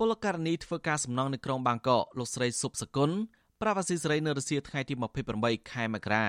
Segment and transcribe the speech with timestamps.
[0.10, 3.10] លករនីធ្វើការសំណងនៅក្រុងបាងកកលោកស្រីសុបសគុណ
[3.60, 4.94] ប្រាប់អាស៊ីសេរីនៅរសៀលថ្ងៃទី
[5.32, 6.24] 28ខែមករា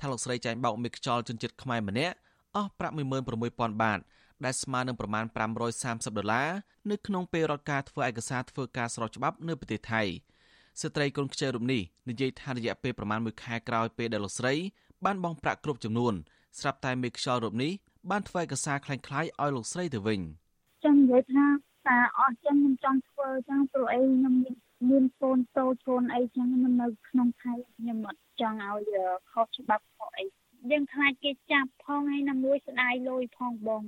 [0.00, 2.16] ថាលោកស្រីចាញ់បោកមេខ្យល់ជនជាតិខ្មែរម្នាក់
[2.56, 3.98] អស់ប្រាក់16000បាត
[4.44, 5.24] ដែលស្មើនឹងប្រមាណ
[5.70, 6.50] 530ដុល្លារ
[6.90, 10.02] នៅក្នុងពេលរដ្ឋការធ្វើឯកសារធ្វើការស្របច្បាប់នៅប្រទេសថៃ
[10.80, 14.54] ស្ត្រីកូនខ្ចីរូបនេះនិយាយថារយៈពេលប្រមាណ1ខែក្រោយពេលដែលលោកស្រី
[15.04, 16.14] បានបង់ប្រាក់គ្រប់ចំនួន
[16.60, 17.72] ស្រាប់តែមេខ្យល់រូបនេះ
[18.10, 20.20] បានធ្វើឯកសារคล้ายៗឲ្យលោកស្រីទៅវិញ
[20.84, 21.44] ចាំនិយាយថា
[21.87, 24.55] តាអស់ចឹងខ្ញុំចង់ធ្វើចឹងព្រោះអីខ្ញុំមាន
[24.89, 28.97] មានកូនតូចកូនអីចឹងខ្ញុំនៅក្នុងថៃខ្ញុំអត់ចង់ឲ្យ
[29.31, 30.25] ខុសច្បាប់ខុសអី
[30.71, 33.81] យើងខ្លាចគេចាប់ផងហើយណាមួយស្ដាយលុយផងបង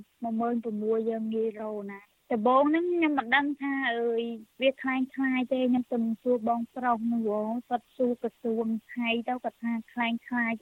[0.52, 2.00] 16000យើងងាយរោណា
[2.32, 4.22] ដំបងហ្នឹងខ្ញុំមិនដឹងថាអើយ
[4.62, 7.30] វាខ្លាំងខ្លាយទេខ្ញុំទៅសួរបងប្រុសនោះ
[7.68, 10.52] គាត់សួរក្រសួងថៃទៅគាត់ថាខ្លាំងខ្លាយ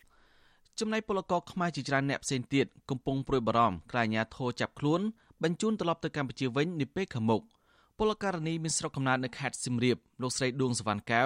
[0.81, 5.01] ចំណែកពលករខ្មែរជាច្រើនអ្នកផ្សេងទៀតកំពុងព្រួយបារម្ភខ្លាចអាញាធរចាប់ខ្លួន
[5.45, 7.43] បញ្ជូនត្រឡប់ទៅកម្ពុជាវិញនាពេលខាងមុខ
[7.99, 11.23] ពលករនីមានស្រុកកំណើតនៅខេត្តសៀមរាបលោកស្រីដួងសវណ្ណកៅ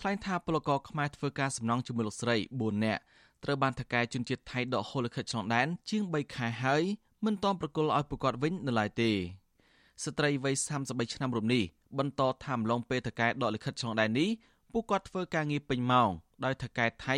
[0.00, 3.00] ថ្លែងថាពលករខ្មែរធ្វើការសំណងជាមួយលោកស្រី4នាក់
[3.44, 6.82] ត្រូវបានថកែជនជាតិថៃដកហូលិខិតឆ្លងដែនជាង3ខែហើយ
[7.24, 9.10] មិនទាន់ប្រគល់ឲ្យប្រកាសវិញនៅឡើយទេ
[10.04, 11.62] ស្ត្រីវ័យ33ឆ្នាំរូបនេះ
[11.98, 14.30] បន្តថាម្លងពេលថកែដកលិខិតឆ្លងដែននេះ
[14.72, 16.10] ពួកគាត់ធ្វើការងារពេញម៉ោង
[16.44, 17.16] ដោយថកែថៃ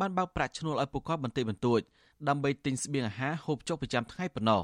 [0.00, 1.80] បានបើកប្រាក់ឈ្នួលឲ្យពួកគាត់បន្តិចបន្តួច
[2.28, 4.62] ដើម្បីទិញស្បៀងអាហារហូបចុកប្រចាំថ្ងៃប៉ុណ្ណោះ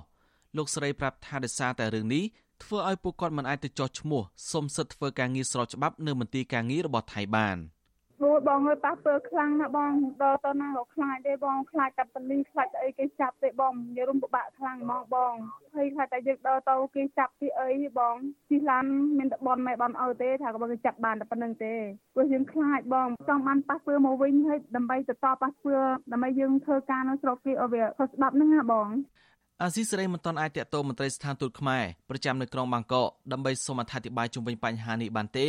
[0.57, 2.25] លោកស្រីប្រាប់ថាដោយសារតែរឿងនេះ
[2.63, 7.59] ធ្វើឲ្យពួកគាត់មិនអាចទៅចោះឈ្មោះសុំសិទ្ធិធ្វើការងារស្របច្បាប់នៅមន្ទីរការងាររបស់ថៃបាន។
[8.21, 9.93] ព្រោះបងឲ្យប៉ះពើខ្លាំងណាស់បង
[10.23, 15.35] ដល់ទៅណាក៏ខ្លាចទេបងខ្លាចតែប៉លីសខ្លាចអីគេចាប់ទេបងយើងរុំពិបាកខ្លាំងហ្មងបង
[15.75, 18.17] ហើយខ្លាចតែយើងដល់ទៅគេចាប់ពីអីបង
[18.51, 18.85] ជិះឡាន
[19.19, 21.75] មានតែបនមិនបនឲ្យទេថាក៏បងគេចាប់បានតែប៉ុណ្្នឹងទេ
[22.15, 25.75] ព្រោះយើងខ្លាចបងចង់បានប៉ះពើមកវិញហើយដើម្បីទៅតប៉ះពើ
[26.13, 28.89] ដើម្បីយើងធ្វើការនៅស្រុកគេឲ្យវាខុសច្បាប់ហ្នឹងណាបង
[29.63, 35.49] អាស៊ីសេរីមិនទាន់អាចតាក់ទងមន្ត្រីស្ថានទូតខ្មែរប្រចាំនៅក្រុងបាងកកដើម្បីសូមអធិប្បាយជុំវិញបញ្ហានេះបានទេ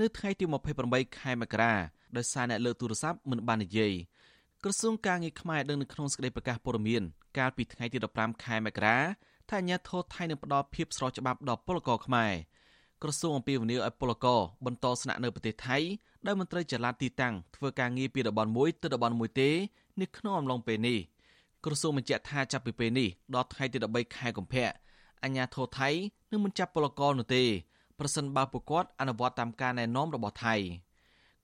[0.00, 0.44] នៅថ្ងៃទី
[0.82, 1.72] 28ខែមករា
[2.16, 3.92] ដោយសារអ្នកលើកទូរស័ព្ទមិនបាននិយាយ
[4.64, 7.02] ក្រសួងការងារខ្មែរដឹងនៅក្នុងសេចក្តីប្រកាសព័ត៌មាន
[7.38, 8.98] កាលពីថ្ងៃទី15ខែមករា
[9.48, 12.32] ថាអាញាធរថៃនឹងផ្ដល់ភាពស្របច្បាប់ដល់ពលករខ្មែរ
[13.02, 15.78] ក្រសួងអំពាវនាវឲ្យពលករបន្តស្នាក់នៅប្រទេសថៃ
[16.26, 19.50] ដោយមន្ត្រីចល័តទីតាំងធ្វើការងារពីតំបន់មួយទៅតំបន់មួយទេ
[20.00, 20.98] នៅក្នុងអំឡុងពេលនេះ
[21.64, 24.68] ក្រសួងបញ្ជាក់ថាចាប់ពីពេលនេះដល់ថ្ងៃទី13ខែកុម្ភៈ
[25.24, 25.88] អាញាធរថៃ
[26.30, 27.44] នឹងមិនចាប់ពលករនោះទេ
[27.98, 30.54] ប្រសិនបើពួកគាត់អនុវត្តតាមការណែនាំរបស់ថៃ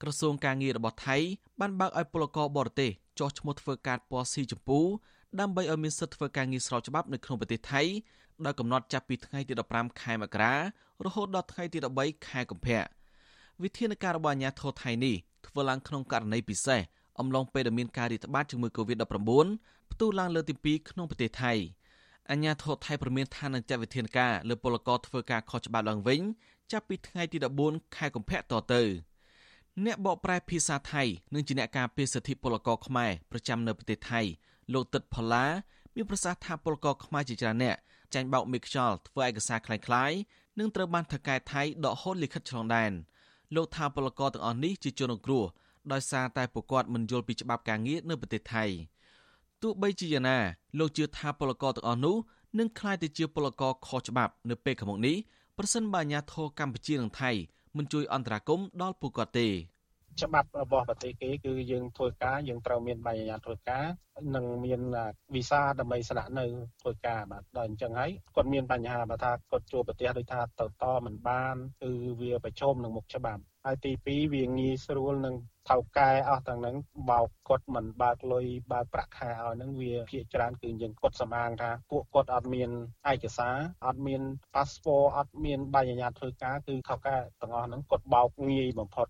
[0.03, 1.16] ក្រសួងការងាររបស់ថៃ
[1.60, 4.78] បានបើកឲ្យពលករបរទេសចុះឈ្មោះធ្វើការពណ៌ស៊ីចម្ពូ
[5.41, 7.83] ដើម្បីឲ្យមានសិទ្ធិធ្វើការងារស្របច្បាប់នៅក្នុងប្រទេសថៃ
[8.47, 10.54] ដោយកំណត់ចាប់ពីថ្ងៃទី15ខែមករា
[11.04, 12.83] រហូតដល់ថ្ងៃទី13ខែកុម្ភៈ
[13.62, 15.15] វិធានការរបស់អាជ្ញាធរថៃនេះ
[15.47, 16.81] ធ្វើឡើងក្នុងករណីពិសេស
[17.19, 19.47] អំឡុងពេលដែលមានការរាតត្បាតជំងឺ Covid-19
[19.91, 21.53] ផ្ទុះឡើងលើកទី2ក្នុងប្រទេសថៃ
[22.31, 26.22] អញ្ញាធរថៃប្រមានថានឹងចាត់វិធានការលើពលករធ្វើការខុសច្បាប់ឡើងវិញ
[26.72, 28.41] ចាប់ពីថ្ងៃទី14ខែកុម្ភៈត
[28.73, 28.81] ទៅ
[29.85, 34.22] អ្នកបកប្រែភាសាថៃនិងជាអ្នកការពារសិទ្ធិពលករខ្មែរប្រចាំនៅប្រទេសថៃ
[34.73, 35.45] លោកទឹកផល្លា
[35.95, 37.77] មានប្រសាសន៍ថាពលករខ្មែរជាច្រើនអ្នក
[38.13, 40.17] ចាញ់បោកមេខ្យល់ធ្វើឯកសារคล้ายៗ
[40.59, 42.91] និងត្រូវបានថកែថៃដកហូតលិខិតឆ្លងដែន
[43.55, 45.44] លោកថាពលករទាំងអស់នេះជាជនរងគ្រោះ
[45.92, 48.64] ដោយសារតែពួកគាត់មិនយល់ពីច្បាប់ការងារនៅប្រទេសថៃ
[49.62, 50.38] ទោះបីជាយ៉ាងណា
[50.78, 52.16] លោកជឿថាពលករទាំងអស់នោះ
[52.58, 55.16] នឹងក្លាយទៅជាពលករខុសច្បាប់ នៅពេលខាងមុខនេះ
[55.58, 57.30] ប្រសិនបើអាជ្ញាធរកម្ពុជានិងថៃ
[57.76, 59.48] មិនជួយអន្តរាគមន៍ដល់ពួកគាត់ទេ
[60.22, 63.84] ច្បាប់របស់ប្រទេសគេគឺយើងធ្វើការយើងត្រូវមានបញ្ញាញ្ញាធ្វើការ
[64.34, 64.81] និងមាន
[65.34, 66.44] វីសាដើម្បីស្នាក់នៅ
[66.82, 71.91] ធ្វើការបាទដល់អញ្ចឹងហើយគាត់មានបញ្ហាបើថាគាត់ជួបប្រទេសដូចថាទៅតមិនបានគឺ
[72.21, 75.34] វាប្រឈមនឹងមុខច្បាប់ហើយទី2វាងាយស្រួលនឹង
[75.69, 76.77] ថៅកែអស់ទាំងហ្នឹង
[77.10, 82.71] បោកគាត់មិនបើកលុយបើកប្រាក់ខែឲ្យហ្នឹងវាភាគច្រើនគឺយើងគាត់សម្អាងថាពួកគាត់អត់មាន
[83.12, 83.56] ឯកសារ
[83.87, 84.22] អត់មាន
[84.54, 89.09] ប៉ាសពតអត់មានបាយញ្ញាធ្វើការគឺថៅកែទាំងអស់ហ្នឹងគាត់បោកងាយបំផុត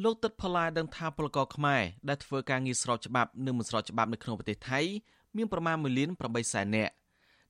[0.00, 4.80] លោកទឹកផល្លាដឹងថាពលករខ្មែរដែលធ្វើការងារស្របច្បាប់និងមិនស្របច្បាប់នៅក្នុងប្រទេសថៃ
[5.36, 6.92] មានប្រមាណ1លាន8សែននាក់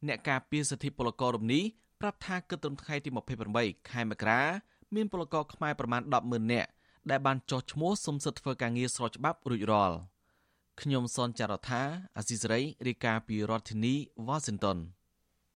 [0.06, 1.64] អ្នកការពារសិទ្ធិពលកររំនេះ
[2.00, 3.10] ប្រាប់ថាគិតត្រឹមថ្ងៃទី
[3.50, 4.42] 28ខែមករា
[4.94, 6.70] មានពលករខ្មែរប្រមាណ100000នាក់
[7.10, 9.96] ដែលបានចុះឈ្មោះសុំសិទ្ធិធ្វើការងារស្របច្បាប់រួចរាល់
[10.80, 11.82] ខ្ញុំសនចាររថា
[12.16, 13.94] អាស៊ីសេរីរាយការណ៍ពីរដ្ឋធានី
[14.28, 14.78] Washington